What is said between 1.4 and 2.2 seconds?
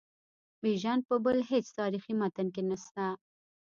هیڅ تاریخي